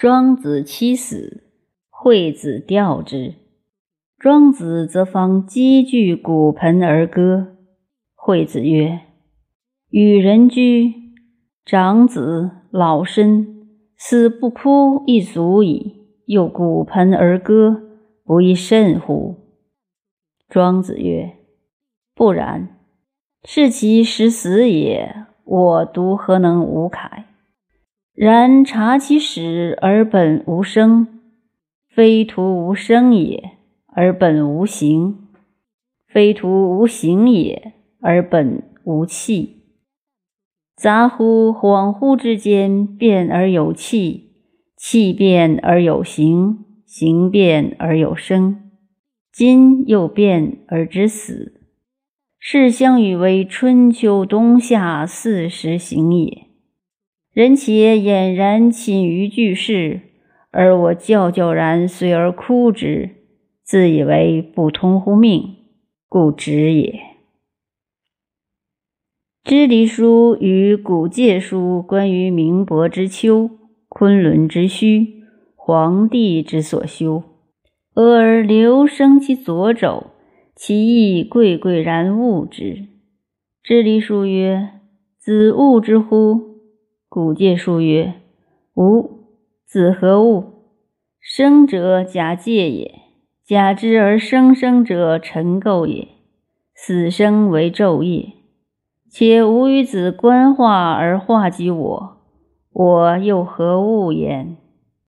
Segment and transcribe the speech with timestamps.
[0.00, 1.42] 庄子妻死，
[1.90, 3.34] 惠子吊之。
[4.16, 7.56] 庄子则方积聚骨盆而歌。
[8.14, 9.00] 惠子曰
[9.90, 10.94] ：“与人居，
[11.64, 13.66] 长子老身，
[13.96, 17.82] 死不哭亦足矣，又骨盆而歌，
[18.24, 19.34] 不亦甚乎？”
[20.48, 21.38] 庄子曰
[22.14, 22.78] ：“不然，
[23.42, 27.24] 是其实死也，我独何能无慨？”
[28.20, 31.06] 然察其始而本无生，
[31.88, 33.52] 非徒无生也，
[33.94, 35.14] 而本无形；
[36.08, 39.62] 非徒无形也，而本无气。
[40.74, 44.32] 杂乎恍惚之间，变而有气，
[44.76, 48.72] 气变而有形，形变而有生，
[49.32, 51.60] 今又变而知死。
[52.40, 56.47] 是相与为春秋冬夏四时行也。
[57.38, 60.00] 人且俨然寝于巨室，
[60.50, 63.10] 而我皎皎然随而哭之，
[63.62, 65.54] 自以为不通乎命，
[66.08, 66.90] 故止也。
[69.48, 73.48] 《支离书》与《古介书》关于明伯之丘、
[73.88, 75.22] 昆仑之虚、
[75.54, 77.22] 黄帝之所修，
[77.94, 80.08] 俄而留生其左肘，
[80.56, 82.62] 其意贵贵然物之。
[83.62, 84.70] 《支离书》曰
[85.16, 86.46] ：“子恶之乎？”
[87.10, 88.20] 古戒书曰
[88.76, 89.24] ：“吾
[89.64, 90.44] 子何物？
[91.18, 93.00] 生者假借也，
[93.42, 96.08] 假之而生生者尘垢也。
[96.74, 98.34] 死生为昼夜，
[99.08, 102.18] 且吾与子观化而化及我，
[102.74, 104.58] 我又何物焉？”